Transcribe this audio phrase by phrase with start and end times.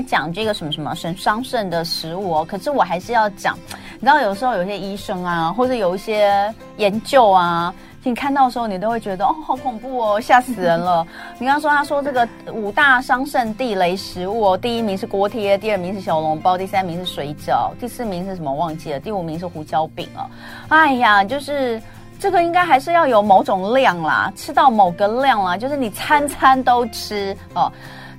[0.00, 3.58] 在讲这个什么什么肾伤肾的食物哦，可是我还是要讲，
[3.94, 7.74] 你知道有时候有些医生啊，或者有一些研究啊。
[8.04, 11.06] 你看到的时候，你都会觉得哦，好恐怖哦，吓死人了。
[11.38, 20.24] 你刚刚说，他说这个五大伤肾地雷食物哦，第一名是锅贴，第二名是小笼包，第三名是水饺，第四名是什么忘记了，第五名是胡椒饼哦。
[20.68, 21.82] 哎呀，就是
[22.18, 27.70] 这个应该还是要有某种量啦，吃到某个量啦，就是你餐餐都吃哦，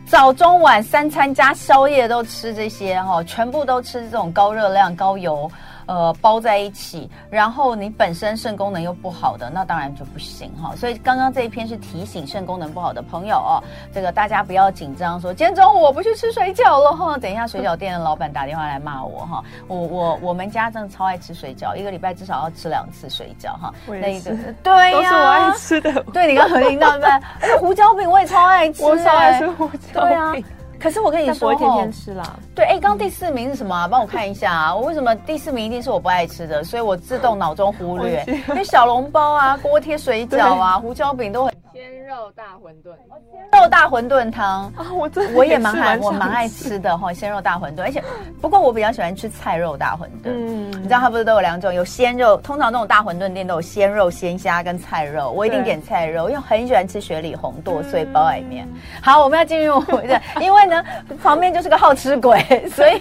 [0.09, 5.49] 早中晚三餐加宵夜都吃这些哈、全部都吃这种高热量、高油。
[5.89, 10.75] 呃，包在一起，然后你本身肾功能又不好的，那当然就不行哈。
[10.75, 13.57] 所以刚刚这一篇是提醒肾功能不好的朋友哦，
[13.91, 17.17] 这个大家不要紧张，说今天中午我不去吃水饺了哈。
[17.17, 19.43] 等一下水饺店的老板打电话来骂我哈。
[19.67, 23.73] 我我我们家真的超爱吃水饺，一个礼拜至少要吃两次水饺哈。
[23.87, 24.29] 那一个
[24.61, 26.03] 对呀，都是我爱吃的。
[26.13, 27.11] 对，你刚刚听到对不对？
[27.41, 30.45] 而且胡椒饼我也超爱吃，我超爱吃胡椒饼。
[30.79, 32.39] 可是我跟你说，不会天天吃啦。
[32.55, 33.87] 对，哎，刚刚第四名是什么啊？
[33.91, 34.75] 帮我看一下啊！
[34.75, 36.63] 我为什么第四名一定是我不爱吃的？
[36.63, 38.23] 所以我自动脑中忽略。
[38.49, 41.48] 因为小笼包啊、锅贴、水饺啊、胡椒饼都很。
[41.79, 42.91] 鲜肉大馄饨，
[43.31, 48.03] 鲜肉大馄饨汤啊，我真我也蛮爱，我蛮爱吃的哈，鲜肉大馄饨，而且
[48.41, 50.25] 不过我比较喜欢吃菜肉大馄饨。
[50.25, 58.67] 嗯，你知道它不是都有两种，有鲜肉，通常那种大馄饨店都有鲜肉、鲜虾跟菜肉，我一定点菜肉，因为很喜欢吃雪里红剁碎包里面。
[59.01, 60.83] 好，我们要进入我的， 因为呢
[61.23, 62.37] 旁边就是个好吃鬼，
[62.75, 62.99] 所以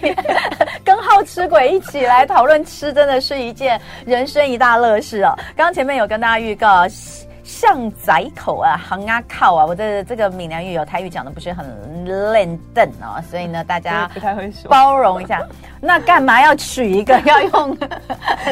[0.85, 5.35] 跟好吃鬼一起来讨论吃，真的是一件人生一大乐事哦。
[5.53, 6.85] 刚刚前面有跟大家预告。
[7.49, 15.43] 巷仔口啊，行啊靠啊，我的这个闽南语有台语讲的不是很练邓哦，所以呢，大家不太会说，包容一下。
[15.81, 17.75] 那干嘛要取一个要用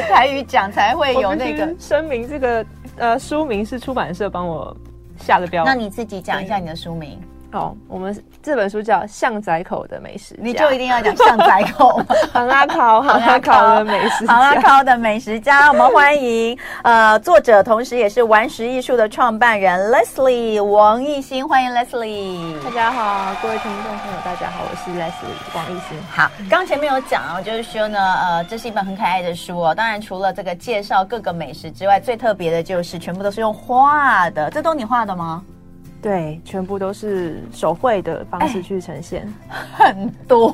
[0.10, 2.28] 台语讲才会有那个声明？
[2.28, 2.66] 这个
[2.98, 4.76] 呃书名是出版社帮我
[5.20, 7.22] 下的标，那你自己讲一下你的书名。
[7.54, 12.02] 哦，我们这本书叫《巷仔口的美食》，你就一定要讲巷仔口，
[12.34, 15.70] 行啊靠，行啊靠的美食，行啊靠的美食家。
[15.70, 22.62] 我们欢迎呃作者，同时也是顽石艺术的创办人 Leslie 王艺兴，欢迎 Leslie。
[22.64, 25.98] 大家好，各位听众朋友，大家好，我是 Leslie 王艺兴。
[26.12, 29.74] 好，刚前面有讲哦，就是说呢，呃，这是一本很可爱的书哦。
[29.74, 35.42] 当然，除了这个介绍各个美食之外，最特别的就是全部都是用画的，这都你画的吗？
[36.02, 39.28] 对，全部都是手绘的方式去呈现，
[39.80, 40.50] 欸、 很多，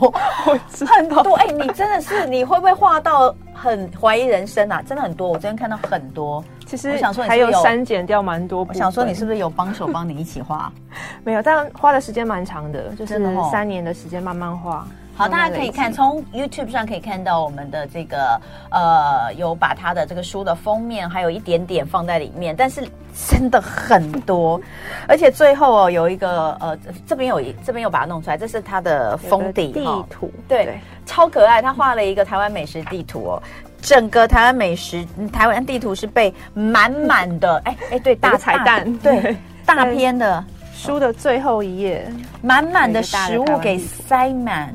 [0.88, 1.36] 很多。
[1.36, 4.82] 哎、欸，你真的是，你会不会画到很怀疑人生啊？
[4.82, 6.44] 真的很多，我昨天看到很多。
[6.66, 8.66] 其实我想说，还有删减掉蛮多。
[8.68, 10.72] 我想说，你是不是有帮手帮你一起画？
[11.24, 13.20] 没有，但花的时间蛮长的，就是
[13.52, 14.88] 三年的时间慢慢画。
[15.16, 18.40] 好，大家可以看，从 YouTube 上可以看到我们的这个
[18.72, 22.82] 呃，有把他的这个书的封面还有一点点放在里面，但是
[23.30, 24.60] 真的很多，
[25.08, 30.80] 而且最后哦有一个呃，这边有一这边有把它弄出来，这是他的封底地图，对，对。
[31.06, 33.44] 超可爱，他画了一个台湾美食地图哦，
[33.82, 38.92] 整个台湾美食台湾地图是被满满的 哎哎对大彩蛋。
[38.98, 39.38] 对， 对。
[39.64, 40.44] 大片的。
[40.76, 42.06] 书的最后一页，
[42.42, 44.74] 满满的食物给塞满。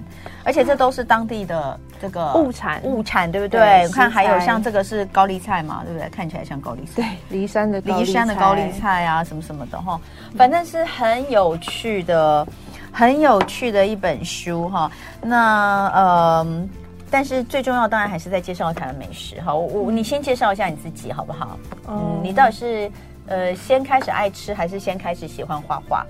[0.48, 3.82] 而且这都是当地的这个物产，物产对不对？
[3.82, 6.08] 我看还有像这个是高丽菜嘛，对不对？
[6.08, 10.00] 看起来像高丽菜，对，骊山的骊山的高丽菜啊，什么什么的哈，
[10.38, 12.46] 反正是很有趣的，
[12.90, 14.90] 很有趣的一本书哈。
[15.20, 16.68] 那呃，
[17.10, 19.54] 但是最重要当然还是在介绍台湾美食哈。
[19.54, 21.58] 我我你先介绍一下你自己好不好？
[21.88, 22.90] 嗯，你到底是
[23.26, 26.06] 呃先开始爱吃，还是先开始喜欢画画？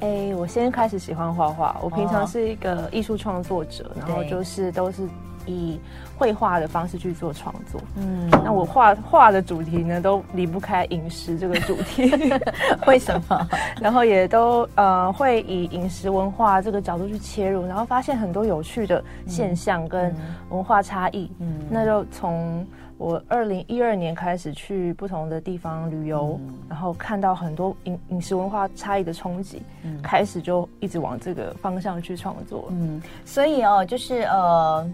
[0.00, 1.76] 哎，我先开始喜欢画画。
[1.82, 5.06] 我平常是一个艺术创作者，哦、然后就是都是
[5.46, 5.78] 以
[6.16, 7.80] 绘画的方式去做创作。
[7.96, 12.10] 嗯，那我画画的主题呢，都离不开饮食这个主题。
[12.86, 13.48] 为什么？
[13.80, 20.14] 然后也都呃会以饮食文化这个角度去切入，然后发现很多有趣的现象跟
[20.48, 21.30] 文化差异。
[21.40, 22.66] 嗯，那就从。
[23.00, 32.66] 我二零一二年开始去不同的地方旅游，嗯、然后看到很多饮饮食文化差异的冲击，嗯、开始就一直往这个方向去创作。
[32.68, 34.86] 嗯，所以哦，就是呃。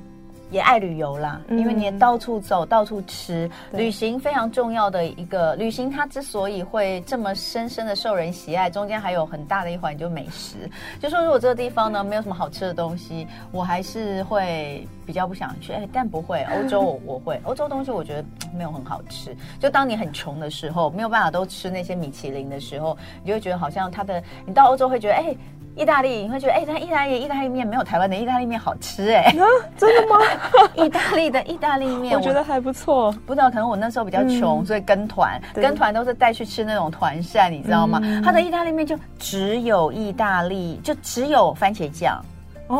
[0.50, 5.54] 也爱旅游啦，因为你也到处走，嗯、到处吃，旅行非常重要的一个。
[5.56, 10.56] 旅行它之所以会这么深深的受人喜爱，中间还有很大的一环就美食。
[11.00, 15.72] 就说如果这个地方呢没有什么好吃的东西，我还是会比较不想去。
[15.72, 19.36] 哎，但不会， 欧洲我我会，欧洲东西我觉得没有很好吃。
[19.58, 25.34] 就当你很穷的时候，没有办法都吃那些米其林的时候，你就会觉得好像它的，你到欧洲会觉得哎。
[25.76, 29.32] 意大利，你会觉得哎，但意大利意大利面没有台湾的意大利面好吃哎、啊，
[29.76, 30.18] 真的吗？
[30.74, 33.12] 意大利的意大利面， 我觉得还不错。
[33.26, 38.00] 不知道，可能我那时候比较穷，嗯、所以跟团，跟团都是带去吃那种团扇，你知道吗？
[38.02, 42.24] 嗯、它的意大利面就只有意大利，就只有番茄酱，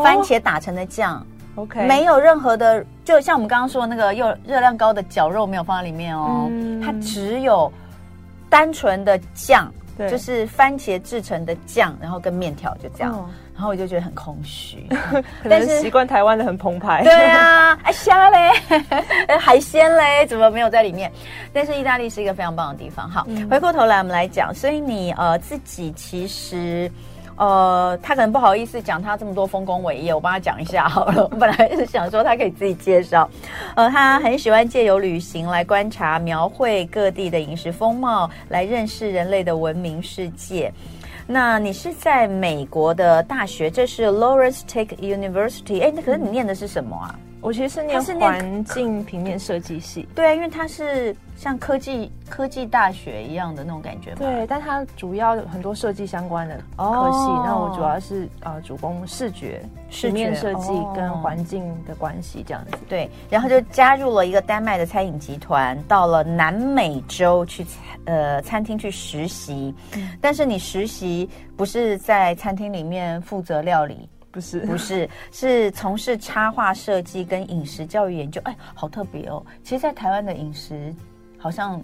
[0.03, 1.23] 番茄打成的酱。
[1.53, 7.71] OK，没有任何的，就像我们刚刚说的那个又热量高的绞肉没有放在里面哦，嗯、它只有
[8.49, 14.87] 单纯的酱，对就是番茄制成的酱，然后跟面条就这样，哦、然后我就觉得很空虚。
[15.49, 17.03] 但是习惯台湾的很澎湃。
[17.03, 18.51] 对啊，哎虾嘞，
[19.39, 21.11] 海鲜嘞，怎么没有在里面？
[21.51, 23.09] 但是意大利是一个非常棒的地方。
[23.09, 26.91] 好，嗯、回过头来我们来讲，所以你呃自己其实。
[27.37, 31.23] 呃，他可能不好意思讲他这么多丰功伟业，我帮他讲一下好了。
[31.31, 33.29] 我 本来是想说他可以自己介绍，
[33.75, 40.73] 呃，他很喜欢借由旅行来观察、描绘各地的饮食风貌，来认识人类的文明世界。
[41.27, 47.15] 那你是在美国的大学，这是 Lawrence Tech University，哎，那可是你念的是什么啊？
[47.39, 54.17] 我其实是念环境平面设计系，对啊，因为它是像科技科技大学一样的那种感觉嘛。
[54.19, 62.77] 对，但它主要很多设计相关的科系，那、哦、我主要是呃主攻视觉、平面设计跟环境的关系这样子。
[62.89, 67.65] 对，然后就加入了一个丹麦的餐饮集团，到了南美洲去
[68.05, 69.73] 呃餐厅去实习。
[69.95, 74.09] 嗯、但是你实习不是在餐厅里面负责料理。
[74.31, 78.39] 不是不是，是从事插画设计跟饮食教育研究。
[78.43, 79.43] 哎，好特别哦！
[79.63, 80.93] 其实，在台湾的饮食
[81.37, 81.81] 好像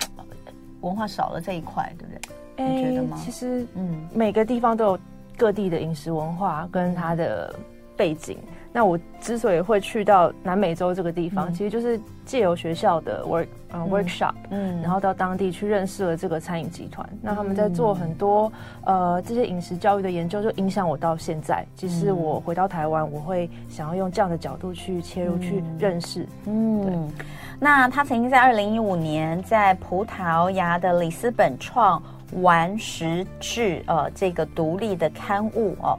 [0.80, 2.64] 文化少了这一块，对不对？
[2.64, 3.20] 哎，你觉得吗？
[3.22, 4.98] 其实，嗯，每个地方都有
[5.36, 7.54] 各地的饮食文化跟它的
[7.96, 8.38] 背景。
[8.76, 17.08] 那我之所以会去到南美洲这个地方，嗯、其实就是借由学校的 work 呃、uh, workshop，嗯，然后到当地去认识了这个餐饮集团。
[17.10, 18.52] 嗯、那他们在做很多
[18.84, 21.64] 呃这些饮食教育的研究，就影响我到现在。
[21.74, 26.28] 其实我回到台湾，我会想要用这样的角度去切入，嗯、去认识。
[26.44, 27.24] 嗯，对。
[27.58, 32.02] 那他曾经在二零一五年在葡萄牙的里斯本创。
[32.42, 35.96] 完食志，呃，这个独立的刊物哦，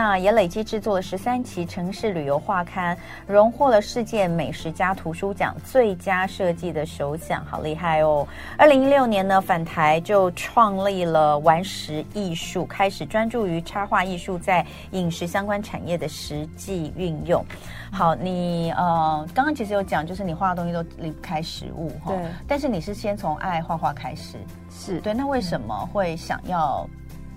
[0.00, 2.96] 那也累计制作了十三期城市旅游画刊，
[3.26, 8.24] 荣获了世界美食家图书奖最佳设计的首奖，好厉害哦！
[8.56, 17.44] 二零一六年呢，返台就创立了玩食艺术，开始专注于插画艺术在饮食相关产业的实际运用。
[17.90, 24.38] 好，你呃，刚刚其实有讲，就是你画的东西都离不开食物哈，对，但是你是先从爱画画开始。
[24.70, 26.88] 是对，那为什么会想要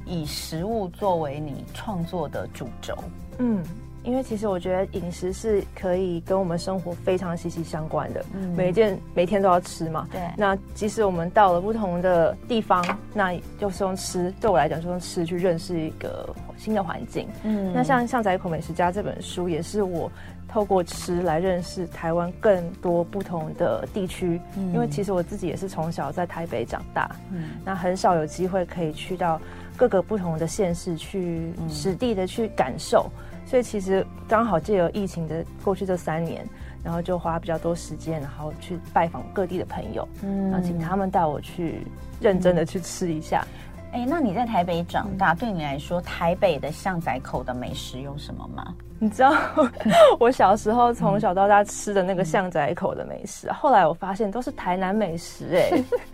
[0.06, 2.96] 以食物作为你创作的主轴？
[3.38, 3.64] 嗯，
[4.04, 10.08] 因为其实我觉得饮食是可以跟我们生活非常息息相关的，嗯、每一件每天都要吃嘛。
[10.12, 12.84] 对，那即使我们到了不同的地方，
[13.14, 17.28] 那就是用吃，对我来讲，就用吃去认识一个新的环境。
[17.44, 20.12] 嗯，那像《巷仔口美食家》这本书，也是我。
[20.54, 29.40] 透过吃来认识台湾更多不同的地区，嗯、因为其实我自己也是从小在台北长大，嗯，那很少有机会可以去到
[29.78, 36.48] 各个不同的县市去实地的去感受，嗯、所以其实刚好借由疫情的过去这三年，
[36.84, 41.86] 然后就花比较多时间，然后去拜访各地的朋友，嗯，然后请他们带我去
[42.20, 43.46] 认真的去吃一下。
[43.94, 48.74] 哎，那你在台北长大，嗯、对你来说，台北的巷仔口的美食有什么吗？
[49.00, 49.34] 你知道
[50.20, 55.84] 我小时候从小到大吃的那个巷仔口的美食，嗯、后来我发现都是台南美食哎，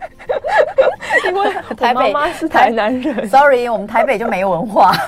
[1.26, 3.26] 因为 台北妈妈是台南人。
[3.28, 4.92] Sorry，我们台北就没文化。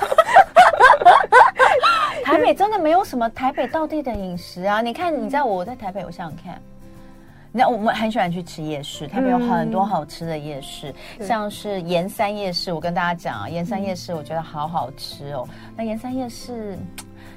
[2.24, 4.80] 台北真的没有什么台北道地的饮食啊！
[4.80, 6.60] 你看，你在我在台北，我想想看，
[7.50, 12.72] 你知道我们很喜欢去吃夜市，台北有很多好吃的夜市，嗯、像是盐山夜市。
[12.72, 15.48] 我跟大家讲啊，盐山夜市我觉得好好吃哦。
[15.76, 16.78] 那盐山夜市。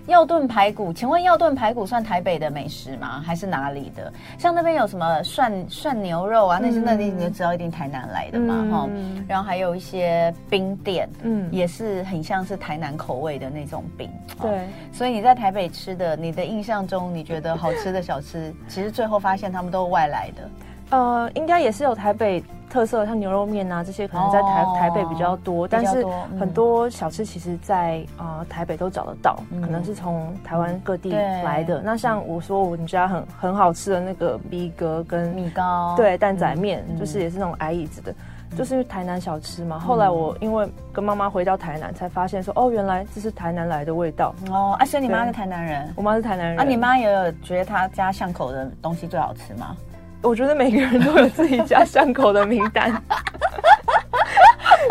[0.08, 3.22] 药炖排骨，请问药炖排骨算台北的美食吗？
[3.26, 4.12] 还是哪里的？
[4.38, 6.60] 像那边有什么涮涮牛肉啊？
[6.62, 9.24] 那些那你你就知道一定台南来的嘛，哈、嗯。
[9.28, 14.10] 然后还有一些冰店，嗯，也是很像是台南口味的那种冰。
[14.42, 20.50] 对，所以你在台北吃的，你的印象中你觉得好吃的小吃，其实最后发现他们都是外来的。
[20.90, 22.44] 呃，应该也是有台北。
[22.74, 26.04] 特色像牛肉面啊，这些可能在台、哦、台北比较多，但是
[26.40, 31.76] 很多小吃其实在啊、呃、台北都找得到，嗯、可能是从台湾各地来的。
[31.76, 38.12] 对那像我说我们家很很好吃的那个米格跟米糕，对蛋仔面，嗯、就是也是那种矮椅子的，
[38.50, 39.78] 嗯、就是因为台南小吃嘛。
[39.78, 44.76] 后来我因为跟妈妈回到台南，才发现说哦，原来这是台南来的味道哦。
[44.80, 46.60] 啊，所以你妈是台南人，我妈是台南人。
[46.60, 49.78] 啊，你妈也有觉得她家巷口的东西最好吃吗？
[50.24, 52.92] 我觉得每个人都有自己家巷口的名单。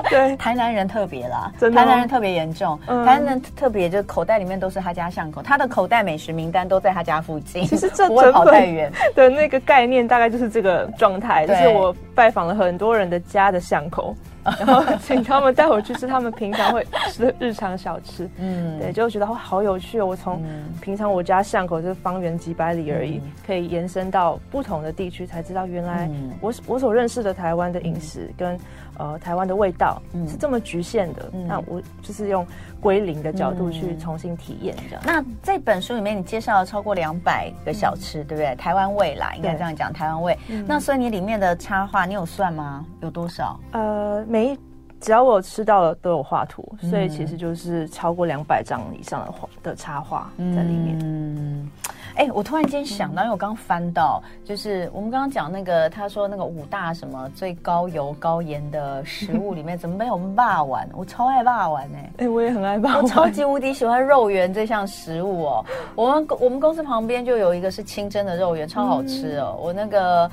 [0.08, 2.78] 对，台南人特别啦，真的台南人特别严重。
[2.86, 8.92] 嗯、台南人特别，就口袋里面都是他家巷口，他的口袋美食名单都在他家附近，其实这不会跑太远。
[9.14, 14.14] 的那个概念大概就是这个状态，就是我拜访了很多人的家的巷口，
[14.58, 18.28] 然后请他们带我去吃他们平常会吃的日常小吃。
[18.38, 20.06] 嗯，对，就觉得好有趣哦。
[20.06, 20.42] 我从
[20.80, 28.58] 平常我家巷口就是方圆几百里而已，嗯、可以延伸到不同的地区，才知道原来我我所认识的台湾的饮食跟。
[28.98, 32.46] 呃，台湾的味道是这么局限的，嗯、那我就是用
[32.78, 35.02] 归零的角度去重新体验这样。
[35.04, 38.54] 那这本书里面你介绍了超过两百个小吃，嗯、对不对？
[38.56, 40.38] 台湾味啦，应该这样讲，台湾味。
[40.48, 42.84] 嗯、那所以你里面的插画，你有算吗？
[43.00, 43.58] 有多少？
[43.72, 44.58] 呃，每
[44.98, 50.98] 只要我吃到了都有画图，所以其实就是超过两百张以上的画的插画在里面。
[51.02, 51.68] 嗯。
[52.14, 60.88] 哎，我突然间想到，因为我刚翻到，就是我们刚刚讲那个，他说那个五大什么最高油高盐的食物里面，怎么没有霸丸？
[60.96, 62.12] 我超爱霸丸哎！
[62.18, 65.64] 哎，我也很爱霸丸，我超级无敌喜欢肉圆这项食物哦。
[65.96, 69.58] 我们我们公司旁边就有一个是清蒸的肉圆，超好吃哦。
[69.60, 70.30] 我那个。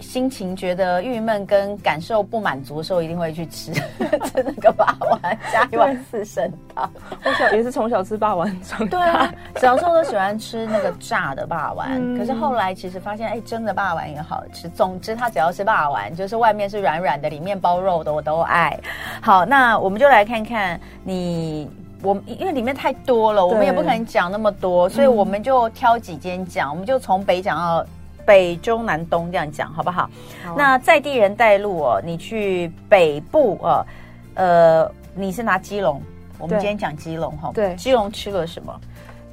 [0.00, 3.72] 心情觉得郁闷跟感受不满足的时候，一定会去吃
[4.24, 5.20] 吃那个霸王，
[5.52, 6.90] 加一碗四神汤。
[7.24, 8.98] 我小也是从小吃霸王长大。
[8.98, 14.68] 对啊，小时候都喜欢吃那个炸的霸王，嗯、可是后来其实发现，哎，蒸的霸王也好吃。
[14.70, 18.78] 总之，它只要是霸王，就是外面是软软的，里面包肉的，我都爱。
[19.20, 21.70] 好，那我们就来看看你，
[22.02, 27.86] 我因为里面太多了，我们也不可能讲那么多，所以我们就挑几间讲，我们就从北讲到。
[28.24, 30.08] 北中南东这样讲好不好？
[30.44, 33.86] 好啊、那在地人带路哦，你去北部哦，
[34.34, 36.00] 呃，你是拿基隆，
[36.38, 37.50] 我们今天讲基隆哈。
[37.54, 38.80] 对，基隆吃了什么？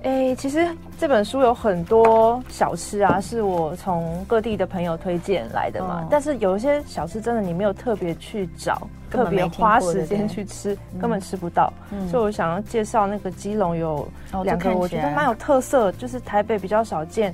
[0.03, 0.65] 哎，其实
[0.97, 6.01] 这本书有很多小吃啊，是我从各地的朋友推荐来的嘛。
[6.01, 11.73] 哦、但是有一些小吃真的你没有特别去找，特别花时间去吃，根本吃不到。
[11.91, 14.07] 嗯、所以我想要介绍那个基隆有
[14.43, 17.33] 两个，我觉得蛮有特色，就是台北比较少见。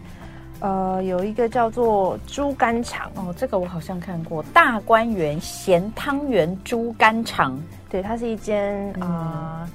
[0.63, 4.41] 呃，有一个叫做猪肝肠哦，这个我好像看过。
[4.53, 8.97] 大观园咸汤圆猪肝肠，对，它是一间啊。
[9.01, 9.69] 嗯呃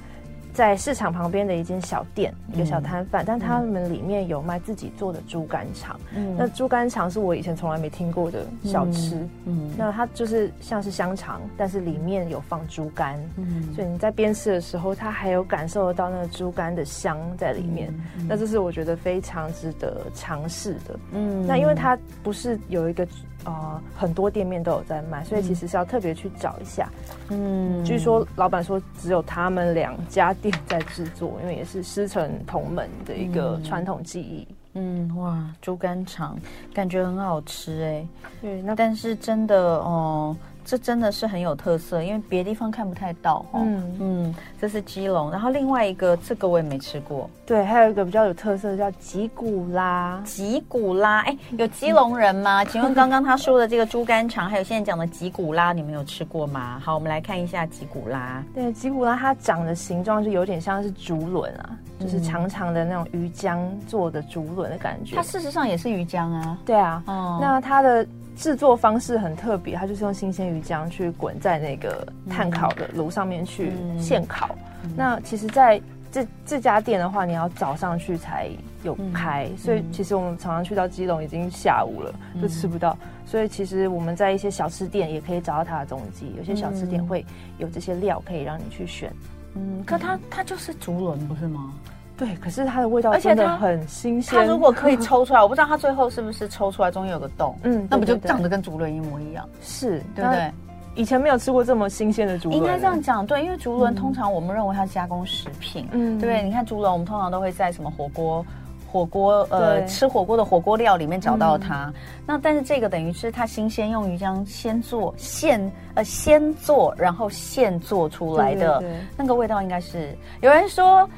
[0.59, 5.97] 在市场旁边的一间小店，一个小摊贩，嗯、但他们里面有卖自己做的猪肝肠。
[6.13, 9.15] 嗯，那猪肝肠是我以前从来没听过的小吃。
[9.45, 13.17] 嗯，嗯那它就是像是香肠，但是里面有放猪肝。
[13.37, 17.89] 嗯，所以你在边吃的时候，它还有感受得到那个猪肝的香在里面。
[18.27, 20.99] 那这是我觉得非常值得尝试的。
[21.13, 23.07] 嗯，那因为它不是有一个。
[23.43, 26.89] 啊、呃，很多店面都有在卖，所以其实是要特别去找一下。
[27.29, 34.47] 嗯，据说老板说只有他们两家店在制作，因为也是师承同门的一个传统技艺。
[34.73, 36.37] 嗯，哇，猪肝肠
[36.73, 38.07] 感觉很好吃哎。
[38.41, 40.35] 对，那但是真的哦。
[40.69, 43.43] 这真的是很有特色，因为别的地方看不太到。
[43.55, 47.27] 嗯嗯，这是基隆，然后另外一个这个我也没吃过。
[47.43, 50.21] 对，还有一个比较有特色的叫吉古拉。
[50.23, 52.63] 吉古拉，哎，有基隆人吗？
[52.69, 56.79] 请问刚刚他说的这个猪肝肠，还有现在讲的吉古拉，你们有吃过吗？
[56.85, 58.43] 好，我们来看一下吉古拉。
[58.53, 63.57] 对，吉古拉它长的形状就有点像是竹轮啊，嗯、就是长长的那种鱼浆
[63.87, 65.15] 做的竹轮的感觉。
[65.15, 66.59] 它事实上也是鱼浆啊。
[66.63, 67.01] 对啊。
[67.07, 67.39] 哦。
[67.41, 68.05] 那它的。
[68.39, 74.55] 制作方式很特别，它就是用新鲜鱼浆去滚在那个炭烤的炉上面去现烤。
[74.85, 75.79] 嗯、那其实在
[76.09, 78.49] 这这家店的话，你要早上去才
[78.81, 82.97] 有开，嗯、所以其实我们常常去到基隆已经下午了，就吃不到。
[83.01, 87.25] 嗯、所以其实我们在一些小吃店也可以找到它的踪迹，有些小吃店会
[87.57, 89.11] 有这些料可以让你去选。
[89.55, 91.73] 嗯，可它它就是竹轮不是吗？
[92.19, 94.37] 对，可是它的味道而且它很新鲜。
[94.37, 99.47] 它如果可以抽出来， 我不知道它最后是不是抽出来中间有个洞，嗯，那不就长得跟竹轮一模一样？
[99.61, 100.51] 是，对不对？
[100.95, 102.59] 以前没有吃过这么新鲜的竹轮。
[102.59, 106.43] 应该这样讲，对，因为竹轮通常我们认为它是加工食品，嗯，对不对？
[106.43, 108.45] 你看竹轮，我们通常都会在什么火锅、
[108.91, 111.93] 火锅呃吃火锅的火锅料里面找到它。
[112.25, 118.83] 那但是这个等于是它新鲜用鱼浆先做现呃先做，然后现做出来的
[119.15, 121.09] 那个味道，应该是有人说。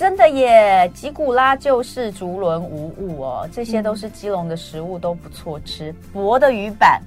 [0.00, 5.94] 真的耶，吉古拉就是竹轮无误哦，这些都是基隆的食物，都不错吃。
[6.10, 7.02] 薄的鱼板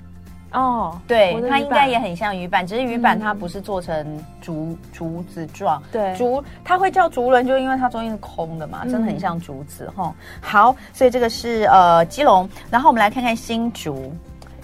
[0.52, 5.82] 哦，对，它应该也很像鱼板，只是鱼板它不是做成竹竹子状。
[5.92, 10.14] 对，竹它会叫竹轮，就因为它中间是空的嘛，真的很像竹子哈。
[10.16, 14.14] 嗯、好，所以这个是呃基隆，然后我们来看看新竹。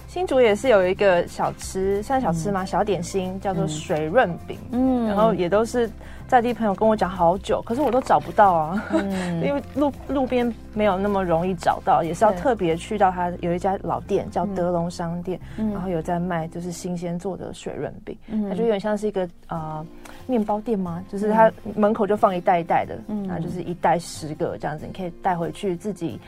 [0.06, 2.62] 新竹也是有一个小吃，算小吃吗？
[2.62, 5.90] 嗯、小点心叫做水润饼，嗯，然后也都是。
[6.30, 19.84] 在地朋友跟我讲好久，可是我都找不到啊，嗯、 因为路路边没有那么容易找到，也是要特别去到它有一家老店叫德隆商店，嗯、然后有在卖就是新鲜做的水润饼，嗯、它就有点像是一个呃
[20.28, 21.02] 面包店吗？
[21.08, 26.20] 就是它门口就放一袋一袋的，嗯，然后就是一袋十个这样子，你可以带回去自己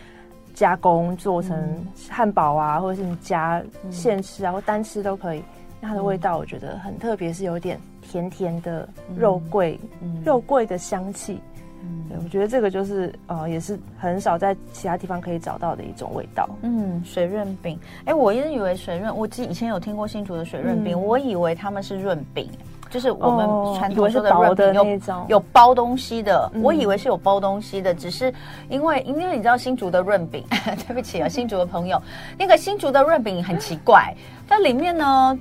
[0.53, 1.57] 加工做成
[2.11, 5.45] 汉堡啊，或者是你加现吃啊，或单吃都可以。
[5.81, 7.79] 那它的味道我觉得很特别，是有点
[8.13, 9.81] 甜甜的肉桂，
[10.23, 11.41] 肉桂的香气。
[12.23, 16.47] 我觉得这个就是呃，也是很少在其他地方可以找到的一种味道。
[16.61, 22.51] 嗯，水润饼，哎，我一直以为水润，我记以前有听过新竹的水润饼，嗯、我以为他们是润饼，
[22.91, 23.47] 就是我们
[23.79, 28.33] 传统说的润饼有、哦、有包东西的，嗯、我以为是有包东西的，只是
[28.69, 30.45] 因为因为你知道新竹的润饼，
[30.87, 32.01] 对不起啊，新竹的朋友，
[32.39, 34.15] 那个新竹的润饼很奇怪，
[34.47, 35.39] 它里面呢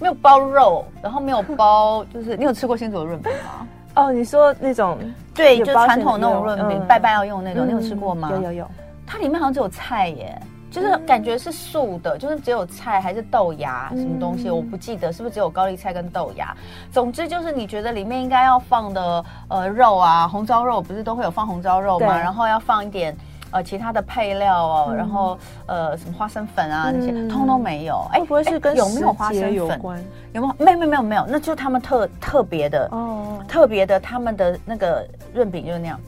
[0.00, 3.66] 没有包肉，然后没有包， 就是你有吃过新竹的润饼吗？
[3.94, 4.98] 哦，你说那种
[5.34, 8.30] 对，就传统那种润饼，拜拜要用那种，你有吃过吗？
[8.30, 8.70] 有有有，
[9.06, 10.38] 它里面好像只有菜耶，
[10.70, 16.54] 就是感觉是素的，就是只有菜还是豆芽什么东西，我不记得是不是只有高丽菜跟豆芽。
[16.92, 22.18] 总之就是你觉得里面应该要放的呃肉啊，红烧肉不是都会有放红烧肉吗？
[22.18, 23.16] 然后要放一点。
[23.56, 28.06] 呃，其他的配料哦，嗯、然后呃，什么花生粉啊那些，嗯、通通没有。
[28.12, 29.98] 哎，不会是跟有没有花生粉有关？
[30.34, 30.54] 有没有？
[30.58, 35.98] 没有没有没有没有，那就是他们特特别的哦，特别的他们的那个润饼就是那样。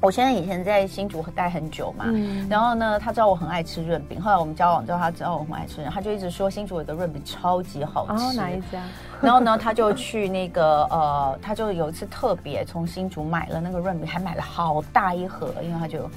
[0.00, 8.24] 我现在以前在新竹待很久嘛，嗯、然后呢，他知道我很爱吃润饼，后来我们交往之后，他知道我很爱吃，他就一直说新竹有个润饼超级好吃。
[8.24, 8.80] 哦，哪一家？
[9.20, 16.08] 然后呢，他就去那个呃，他就有一次特别从新竹买了那个润饼，还买了好大一盒，因为他就。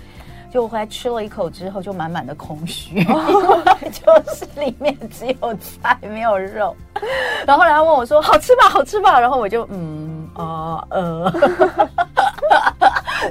[0.51, 6.75] 就回来吃了一口之后，就满满的空虚，哦、 就是里面只有菜没有肉。
[7.45, 8.69] 然后后来他问我说：“好吃吧？
[8.69, 11.33] 好吃吧？”然后我就嗯啊呃。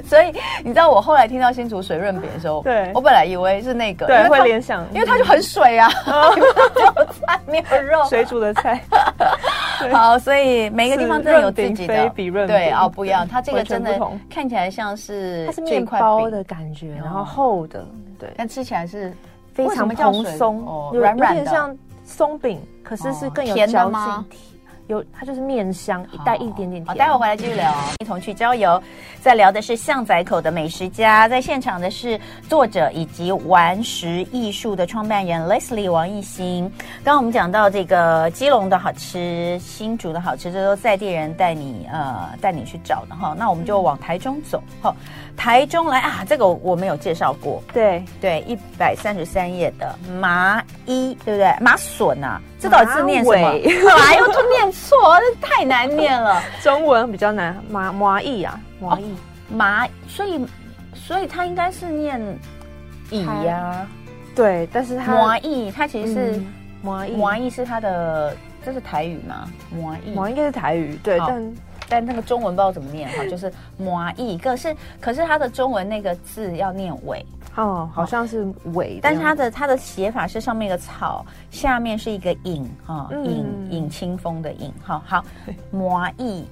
[0.07, 6.41] 所以你知道我后来听到新竹水润饼的时候，对我本来以为是那个，对，会联想，因为它就很水啊，哦、没
[6.85, 8.81] 有菜没有肉，水煮的菜。
[9.93, 12.09] 好，所以每个地方真的有自己的。
[12.47, 13.27] 对哦，不一样。
[13.27, 17.85] 它这个真的看起来像是它是面包的感觉，然后厚的，
[18.19, 19.13] 对，但吃起来是
[19.53, 24.39] 非常蓬松，软软的，像松饼，可是是更有嚼劲。
[24.91, 26.97] 有，它就是面香，带一点点甜。
[26.97, 28.81] 待会回来继续聊， 一同去郊游。
[29.21, 36.69] 在聊的是巷仔口的美食家，在现场的是作者以及顽食艺术的创办人 Leslie 王艺兴。
[37.03, 43.35] 刚刚我们讲到这个基隆的好吃，新竹的好吃，这都在地人带你呃带你去找的哈。
[43.37, 44.93] 那我们就往台中走哈。
[45.41, 51.51] 台中来啊，这个我们有介绍过，对对，一百三十三页的麻衣，对不对？
[51.59, 53.47] 麻笋啊，这到底字念什么？
[53.47, 56.39] 哎呦，都念错，这太难念了。
[56.61, 59.17] 中文比较难，麻麻衣啊，麻衣、哦、
[59.49, 60.45] 麻，所以
[60.93, 62.21] 所以它应该是念
[63.09, 63.87] 乙呀，
[64.35, 66.43] 对，但是它麻衣，它其实是
[66.83, 69.49] 麻衣，麻衣是它的，这是台语吗？
[69.71, 71.53] 麻衣，麻应该是台语，对，好但。
[71.91, 77.25] 但那个中文不知道怎么念哈， 就是麻意，可是可是它的中文那个字要念尾。
[77.57, 85.21] 哦，好像是尾，但是它的它的写法是上面一个草，下面是一个影哈，影影清风的影哈，好
[85.69, 86.45] 麻意，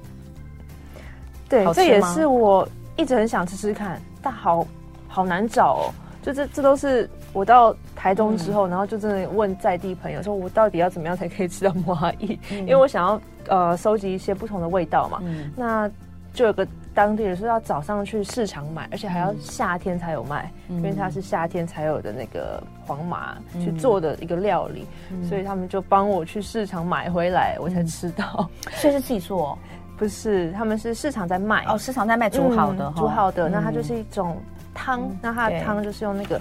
[1.48, 4.68] 对，这也是我一直很想吃吃看，但好
[5.08, 13.22] 好难找哦，就这这都是我到台东之后，然后就真的问在地朋友说，我到底要怎么样才可以吃到麻意，因为我想要。
[13.48, 15.90] 呃，收集一些不同的味道嘛，嗯、那
[16.34, 28.48] 就有个当地人说要早上去市场买，而且还要夏天才有卖，嗯、因为它是夏天才有的那个黄麻去做的一个料理，嗯、所以他们就帮我去市场买回来，我才吃到。
[28.68, 29.58] 嗯、所以是自己做？
[29.98, 31.66] 不是，他们是市场在卖。
[31.66, 34.38] 哦，市场在卖煮好的，嗯、煮好的，嗯、那它就是一种
[34.76, 36.40] 汤，嗯、那它的汤就是用那个。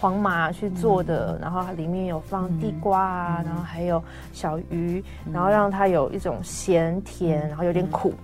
[0.00, 8.14] 黄麻去做的，嗯、然后它里面有放地瓜啊，嗯、然后还有小鱼，嗯、然后让它有一种咸甜，嗯、然后有点苦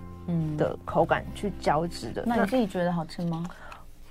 [0.57, 2.23] 的口感去交织的。
[2.25, 3.43] 那你自己觉得好吃吗？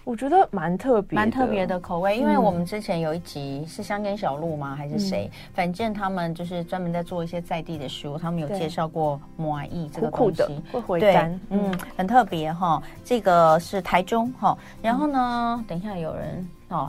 [0.05, 2.17] 我觉得蛮特别，蛮特别的口味。
[2.17, 4.73] 因为我们之前有一集是香根小路吗？
[4.77, 5.29] 还是谁？
[5.33, 12.81] 嗯、反正他们就是专门在做一些在地的食物，他们有介绍过麻意这个东西，苦苦的会回甘，嗯，很特别哈。
[13.05, 16.89] 这个是台中哈，然后呢，嗯、等一下有人哦。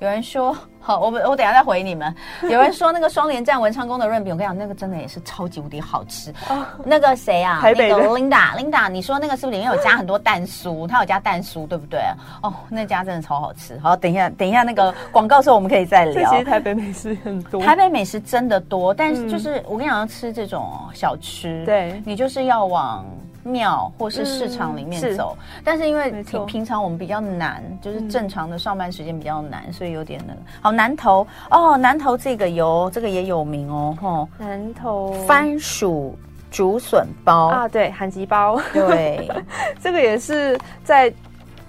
[0.00, 2.12] 有人说 好，我我等下再回你们。
[2.50, 6.30] 有人说那个双连站文昌宫的润饼，我跟你讲，那个真的也是超级无敌好吃。
[6.48, 7.60] 哦、那个谁啊？
[7.60, 10.88] 台北的 Linda，Linda，你说那个是不是里面有加很多蛋酥？
[10.88, 12.00] 它有加蛋酥，对不对？
[12.42, 13.78] 哦，那家真的超好吃。
[13.80, 16.28] 好，等一下，等一下那个广告时候我们可以再聊。
[16.32, 23.04] 其实台北美食很多，台北美食真的多，但是就是、嗯、我跟你讲，要吃这种小吃，对你就是要往。
[23.42, 30.40] 庙或是市场里面走，嗯、但是因为平平常我们比较难，就是正常的上班时间比较难，嗯、所以有点那个。
[30.60, 35.12] 好，南投哦，南投这个有这个也有名哦，吼，南投。
[35.26, 36.18] 番薯
[36.50, 37.46] 竹笋包。
[37.48, 39.30] 啊，对，韩吉包，对，
[39.80, 41.12] 这个也是在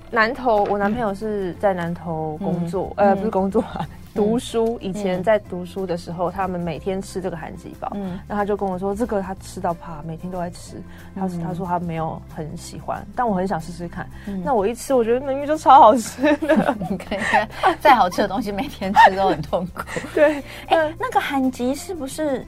[0.09, 3.87] 南投，我男朋友是在南投工作，嗯、呃，不是工作啊。
[4.13, 10.81] 读书以前在读书的时候，嗯、他们每天吃这个韩吉包，嗯，那他就跟我说，这个他吃到怕，每天都在吃。
[11.15, 14.07] 他、嗯、他说他没有很喜欢，但我很想试试看。
[14.27, 16.75] 嗯、那我一吃，我觉得明明就超好吃的。
[16.89, 17.47] 你看看，
[17.79, 19.83] 再好吃的东西，每天吃都很痛苦。
[20.13, 20.35] 对，
[20.67, 22.45] 哎、欸，那个韩吉是不是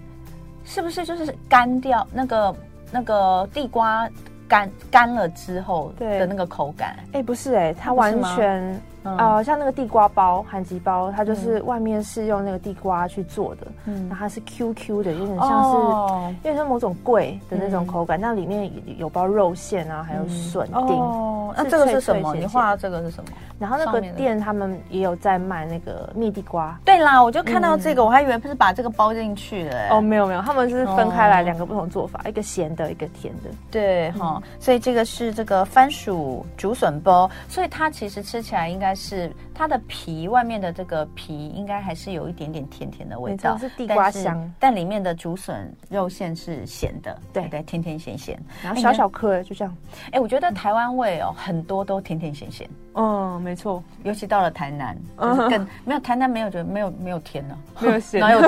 [0.66, 2.56] 是不是就是干掉那个
[2.92, 4.10] 那个地瓜
[4.48, 6.96] 干干了之后的那个口感？
[7.14, 8.82] 哎、欸，不是哎、欸，它完全。
[9.04, 18.20] 啊、呃，像那个地瓜包、韩吉包，它就是外面是用那个地瓜去做的，嗯，然后它是 Q Q 的，有点像是，哦、有点像某种贵的那种口感。
[18.20, 20.98] 那、嗯、里面有包肉馅啊，还有笋丁。
[20.98, 22.34] 哦，那这个是什么？
[22.36, 23.30] 你画的这个是什么？
[23.64, 26.78] 然后那个店他们也有在卖那个蜜地瓜。
[26.84, 29.88] 对啦，我就看到这个，嗯、我还以为不是把这个包进去的。
[29.90, 33.50] 哦，没有没有，他们是分开来两个不同做法，哦、一个咸的，一个甜的。
[33.72, 39.80] 对哈、嗯，所以这个是这个番薯竹笋包，所以它其实吃起来应该是它的。
[39.86, 49.78] 皮外面的这个皮应该还是有一点点甜甜的味道，是地瓜香，但，但里面的竹笋肉馅是咸的，对对，甜甜咸咸，然后小小颗就这样。
[50.12, 52.68] 哎，我觉得台湾味哦，很多都甜甜咸咸。
[52.96, 58.42] 嗯，没错，尤其到了台南， 就是更没有台南没有觉得没有没有甜呢，没有咸， 哪有？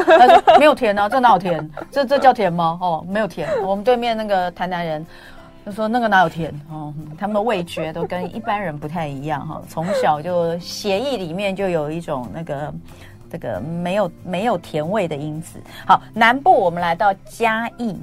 [0.58, 1.72] 没有甜呢，这哪有甜？
[1.92, 2.78] 这这叫甜吗？
[2.82, 3.48] 哦，没有甜。
[3.64, 5.06] 我们对面那个台南人。
[5.66, 9.62] 就说那个哪有甜哦，他们的味觉都跟一般人不太一样哈。
[9.68, 12.72] 从小就血液里面就有一种那个
[13.32, 15.60] 这个没有没有甜味的因子。
[15.88, 18.00] 好，南部我们来到嘉义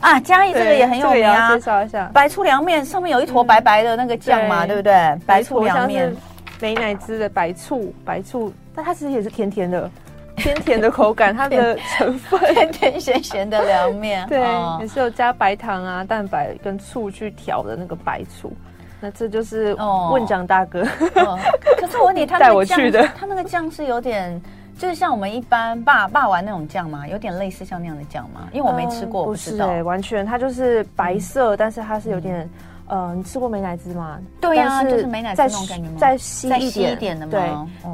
[0.00, 1.54] 啊，嘉义这个也很有名啊。
[1.54, 5.18] 介绍一下，白醋凉面上面有一坨白白的那个酱嘛，对不对？
[5.26, 6.10] 白醋凉面，
[6.58, 9.90] 美乃滋的白醋，白醋，但它其实也是甜甜的。
[10.38, 18.52] 偏甜的口感，它的 成分 甜甜咸咸的凉面，对，哦、也是有加白糖啊、蛋白跟醋去调的那个白醋。
[19.00, 19.74] 那这就是
[20.10, 20.82] 问蒋大哥。
[20.82, 21.38] 哦哦、
[21.78, 24.40] 可是我问你， 他带我去的，他那个酱是有点，
[24.76, 27.06] 就是像我们一般霸霸王那种酱吗？
[27.06, 28.48] 有点类似像那样的酱吗？
[28.52, 32.48] 因为我没吃过，嗯、不是哎、欸，完全它就是白色，嗯、但是它是有点。
[32.88, 34.18] 呃，你吃过美乃滋吗？
[34.40, 35.96] 对呀，就是美乃滋那种感觉吗？
[35.98, 37.30] 再稀一点一点的吗？
[37.30, 37.40] 对，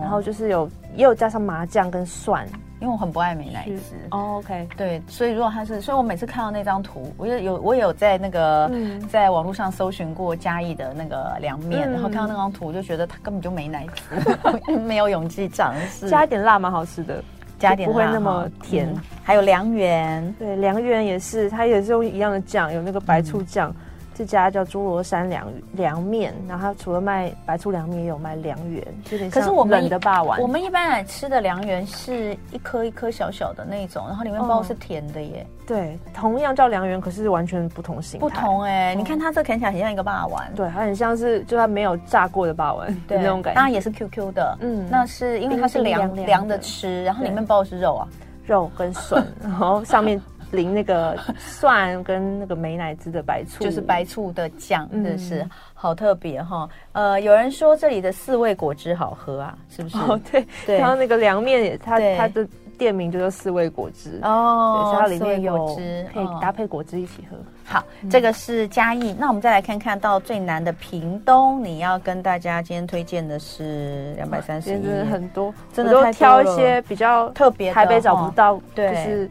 [0.00, 2.46] 然后就是有也有加上麻酱跟蒜，
[2.80, 3.94] 因为我很不爱美乃滋。
[4.12, 8.70] 哦，OK，对，所以如果它是，所以我每次看到那张图，我也有我也有在那个
[9.10, 16.08] 在网络上搜寻过嘉义的那个凉面，然后看到那张图，我就觉得它根本就没奶滋， 没有勇气尝试。
[16.08, 17.20] 加一点辣蛮好吃的，
[17.58, 18.94] 加点不会那么甜。
[19.24, 23.74] 还有凉圆，对，凉圆也是，它也是用一样的酱，有那个白醋酱。
[24.14, 30.40] 这家叫侏罗山凉凉面，然后它除了卖白醋凉面，也有卖凉圆，有点像冷的霸王。
[30.40, 35.44] 我们一般来吃的凉圆是一颗一颗小小的那种，然后里面包是甜的耶。
[35.44, 38.26] 哦、对，同样叫凉圆，可是完全不同形态。
[38.26, 43.56] 不同哎、欸，嗯、你看它这看起来很像一个霸王，对，它很像是就它没有炸过的霸王，对那种感觉。
[43.56, 48.08] 当然也是 QQ 的，嗯，那是因为它是凉凉的吃，然后里面包的是肉啊，
[48.46, 50.22] 肉跟笋， 然后上面。
[50.54, 56.66] 淋那个蒜跟那个美乃滋的白醋，就是白醋的酱，真的是好特别哈。
[56.92, 59.98] 呃，有人说这里的四味果汁好喝啊，是不是？
[59.98, 60.78] 哦，对对。
[60.78, 62.46] 然后那个凉面也，它它的
[62.78, 67.36] 店名就叫四味果汁哦，它里面有汁，可以搭配果汁一起喝。
[67.66, 69.14] 好，这个是嘉义。
[69.18, 79.28] 那我们再来看看到最南的屏东，你要跟大家今天推荐的是两百三十一，真的很多，真的都挑一些比较特别，台北找不到，对。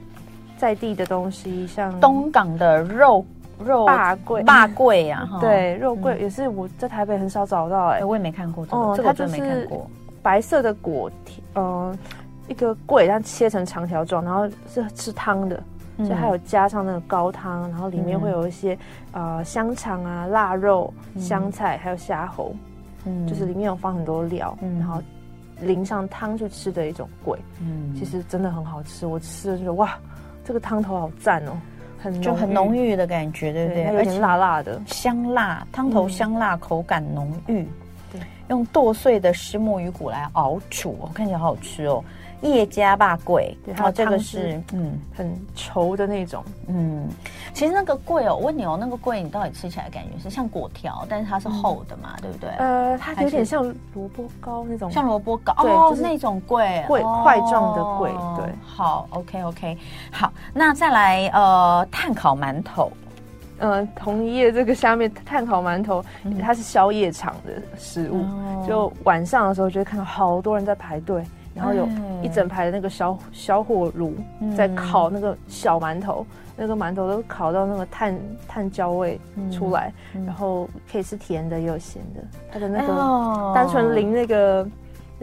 [0.64, 3.26] 在地的东西，像东港的肉
[3.66, 4.42] 肉霸贵。
[4.44, 9.86] 霸贵 呀，对，肉桂也是我在台北很少找到，哎，我也没看过，哦，这个真没看过。
[10.22, 11.12] 白色的果，
[11.56, 11.94] 嗯，
[12.48, 15.62] 一个桂，但切成长条状，然后是吃汤的，
[15.98, 18.80] 所以还有加上那个高汤，然后里面会有一些
[19.12, 22.56] 呃香肠啊、腊肉、香菜，还有虾猴，
[23.04, 25.02] 嗯，就是里面有放很多料，然后
[25.60, 29.94] 淋上汤去吃的一种桂，嗯，其实真的很好吃，我吃的就是哇。
[30.44, 31.58] 这个汤头好赞哦，
[32.02, 33.84] 很就很浓郁的感觉，对不对？
[33.94, 37.66] 有点辣辣的，香辣，汤头香辣，口感浓郁。
[38.12, 42.04] 对，用剁碎的石墨鱼骨来熬煮，看起来好好吃哦。
[42.44, 45.00] 叶家霸贵，然后这个是嗯。
[45.16, 47.08] 很稠的那种，嗯，
[47.54, 52.50] 其实那个贵哦，我问你哦，那个贵你到底吃起来感觉是像果条，但是它是厚的嘛，对不对？
[52.58, 55.54] 呃，它有点像萝卜糕那种，像萝卜糕？
[55.60, 58.52] 哦，那种贵贵块状的贵，对。
[58.66, 59.78] 好，OK OK，
[60.12, 62.92] 好，那再来呃炭烤馒头，
[63.60, 66.04] 嗯，同一页这个下面炭烤馒头，
[66.42, 68.26] 它是宵夜场的食物，
[68.68, 71.24] 就晚上的时候就会看到好多人在排队。
[71.54, 71.88] 然后有
[72.22, 74.16] 一整排的那个小小火炉
[74.56, 79.20] 在烤那个小馒头，那个馒头都烤到那个炭炭焦味
[79.52, 79.94] 出来，
[80.26, 84.68] 然后可以吃甜的也有咸的，它的那个单纯淋那个。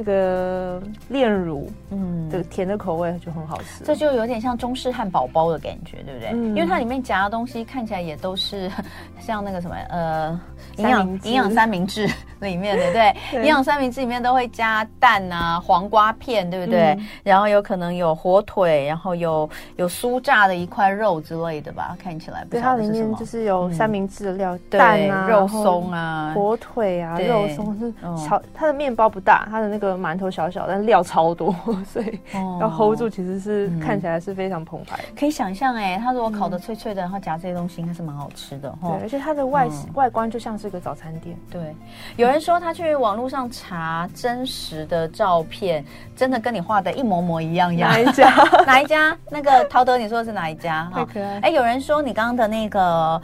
[0.01, 6.31] 那个炼乳，嗯，这个甜的口味就很好吃，这就有点像中式汉堡包的感觉，对不对？
[6.33, 8.71] 嗯，因为它里面夹的东西看起来也都是
[9.21, 10.41] 像那个什么，呃，
[10.79, 12.09] 营养营养三明治
[12.41, 16.99] 里面的， 对，营养三明治里面都会加蛋啊、黄瓜片，对不对？
[17.23, 22.53] 然后有可能有火腿，然后有有酥炸的一块肉之类的吧，看起来不。
[22.53, 27.93] 对，它里面就是有三明治的料，蛋啊、肉松啊、火腿啊、肉松是
[28.27, 29.90] 炒，它的面包不大，它的那个。
[29.97, 31.55] 馒头小小，但料超多，
[31.87, 32.19] 所以
[32.61, 34.99] 要 hold 住，其实是、嗯、看起来是非常澎湃。
[35.19, 38.75] 可以想象，哎，它如果烤的脆脆的，然后夹这些东西，应该是蛮好吃的。
[38.81, 41.37] 对，而且它的外、嗯、外观就像是个早餐店。
[41.51, 41.75] 对，
[42.17, 45.85] 有人说他去网络上查真实的照片，
[46.17, 47.91] 真的跟你画的一模模一样样。
[47.91, 48.35] 哪一家？
[48.67, 49.17] 哪一家？
[49.31, 50.91] 那个陶德，你说的是哪一家？
[50.95, 51.41] 太可爱。
[51.41, 53.21] 哎，有人说你刚刚的那个。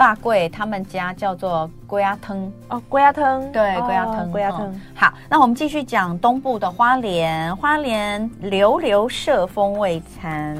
[0.00, 4.74] 大贵他们家叫做龟鸭汤哦，龟鸭汤对，龟鸭汤，龟鸭汤。
[4.94, 10.56] 好，那我们继续讲东部的花莲，花莲流流社风味餐。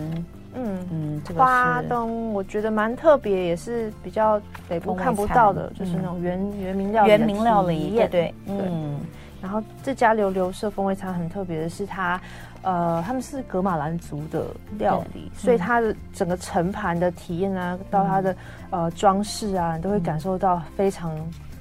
[0.52, 7.06] 嗯嗯，这个花东我觉得蛮特别，也是比较北部看不到的，就是那种原原名料。
[7.06, 9.00] 原名料理，对对，嗯。
[9.42, 12.20] 然后这家流流社风味餐很特别的是它。
[12.62, 14.48] 呃，他们是格马兰族的
[14.78, 18.36] 料理，所以它的整个盛盘的体验啊，到它的
[18.68, 21.10] 呃装饰啊，你都会感受到非常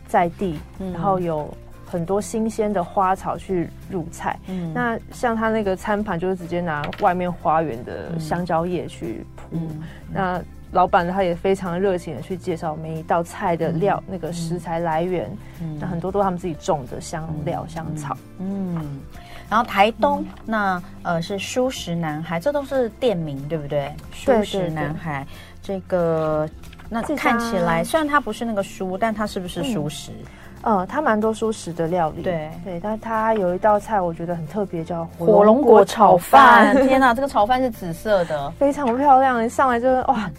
[0.10, 1.50] 在地，嗯、然后有
[1.86, 4.38] 很多新鲜的花草去入菜。
[4.48, 9.44] 嗯，那像他那个餐盘就是直接拿外面花园的香蕉叶去铺。
[9.52, 15.30] 嗯、那老板他也非常热情的去介绍每一道菜的料，嗯、那个食材来源。
[15.62, 18.16] 嗯，那很多都是他们自己种的香料、香草。
[18.40, 18.76] 嗯。
[18.76, 19.00] 嗯
[19.50, 23.92] 然后台东、嗯、那呃是蔬食男孩，这都是店名对不对？
[24.14, 25.26] 蔬食男孩，
[25.64, 26.48] 这个
[26.88, 30.12] 那看起来虽然它不是那个蔬，但它是不是蔬食？
[30.62, 32.22] 嗯，它蛮多蔬食的料理。
[32.22, 36.76] 对对，但它有一道菜我觉得很特别，叫火龙果炒饭。
[36.86, 40.30] 天哪，这个炒饭是紫色的， 非常漂亮，一上来就是哇，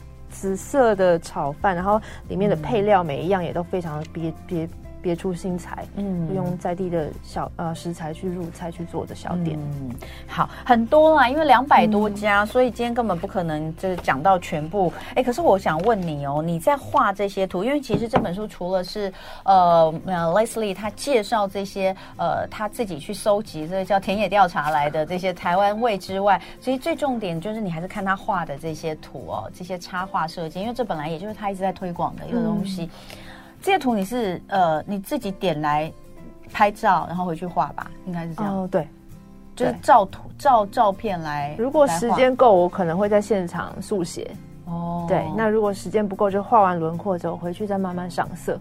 [0.40, 2.00] 紫色的炒饭，然后
[2.30, 4.66] 里面的配料每一样也都非常别别。
[5.02, 9.90] 别出心裁，嗯，用在地的小呃食材去入菜去做的小店，嗯，
[10.26, 14.92] 好，很多啦，因为两百多家，嗯、所以今天根本不可能就是讲到全部。
[15.14, 19.12] 哎，可是我想问你哦，你在画这些图，因为其实这本书除了是
[19.44, 32.84] 呃呃 Leslie 他介绍这些呃他自己去搜集这个叫田野调查来的这些台湾味之外，其实最重点就是你还是看他画的这些图哦，这些插画设计，因为这本来也就是他一直在推广的一个东西。
[32.84, 32.90] 嗯
[33.60, 35.92] 这些图你是呃你自己点来
[36.52, 38.56] 拍照，然后回去画吧，应该是这样。
[38.56, 38.88] 哦，对，
[39.54, 41.54] 就是照图照照片来。
[41.58, 44.30] 如果时间够，我可能会在现场速写。
[44.64, 48.58] 哦，对，那如果时间不够，就画完轮廓之后回去再慢慢上色。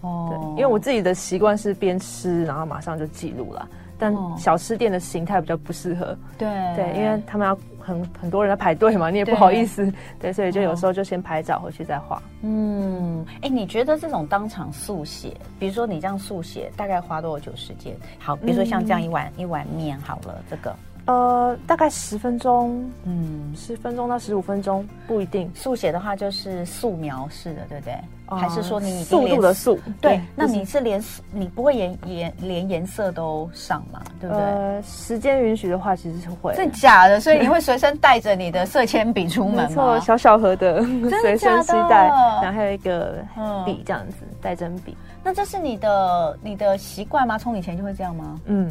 [0.00, 6.16] 哦，对，因为我自己的习惯是边吃然后马上就记录了，但小吃店的形态比较不适合。
[6.38, 7.58] 对对，因为他们要。
[7.88, 9.82] 很很多人在排队嘛， 你也不好意思，
[10.20, 12.22] 对，对，所以就有时候就先拍照回去再画。
[12.42, 17.96] 嗯，哎，你觉得这种当场速写，比如说你这样速写，大概花多久时间？
[18.18, 20.76] 好，比如说像这样一碗、嗯、一碗面好了，这个。
[21.06, 25.50] 呃，大概十分钟，嗯，十分钟到十五分钟不一定。
[25.54, 27.94] 速写的话就是素描式的，对不对？
[28.30, 29.78] 呃、还是说你速度的速？
[30.00, 34.00] 对，那你是连你不会颜颜连颜色都上吗？
[34.20, 34.44] 对不对？
[34.44, 36.54] 呃，时间允许的话，其实是会。
[36.54, 37.20] 真的假的？
[37.20, 39.66] 所以你会随身带着你的色铅笔出门吗？
[39.68, 40.82] 没错，小小盒的，
[41.22, 42.08] 随身携带，
[42.42, 43.16] 然后还有一个
[43.64, 44.96] 笔这样子，带针笔。
[45.24, 47.38] 那这是你的你的习惯吗？
[47.38, 48.38] 从以前就会这样吗？
[48.46, 48.70] 嗯。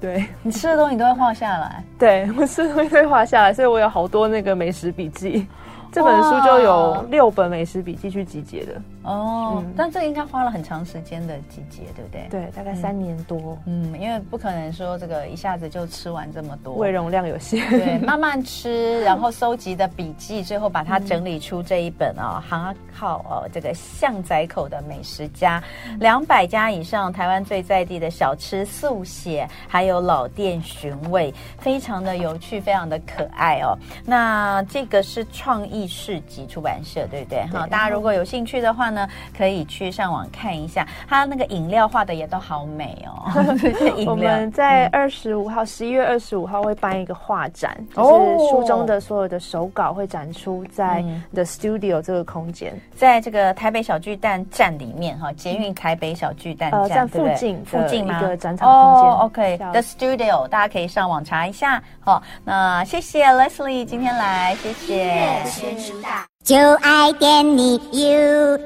[0.00, 1.82] 对，你吃的东西你都会画下来。
[1.98, 5.44] 对，我吃的东西都会画下来，所以我有好多那个美食笔记。
[5.90, 12.26] 这本书就有六本美食笔记去集结的哦，嗯、但这应该花了很长时间的集结，对不对？
[12.30, 13.58] 对，大概三年多。
[13.66, 17.68] 嗯，因为不可能说这个一下子就吃完这么多，胃容量有限。
[17.70, 25.62] 对， 慢慢吃，然后收集的笔记，最后把它整理出这一本啊、哦，行号哦，这个巷仔口的美食家，
[25.98, 33.76] 两百家以上台湾最在地的小吃速写，还有老店寻味，非常的有趣，非常的可爱哦。
[34.04, 35.86] 那这个是创意。
[35.88, 37.44] 市集出版社，对不对？
[37.46, 38.97] 哈，大家如果有兴趣的话呢，
[39.36, 43.30] 可以去上网看一下，它那个饮料画的也都好美哦。
[44.06, 59.12] 我们在二十五号，十一月二十五号会办一个画展，就是书中的所有的手稿会展出在 The Studio 这个空间，在这个台北小巨蛋站里面哈，捷运台北小巨蛋站附近附近一个展场空间。
[59.18, 61.82] OK，The Studio，大家可以上网查一下。
[62.00, 66.37] 好，那谢谢 Leslie 今天来，谢谢。
[66.48, 68.58] 就爱点你 UFO。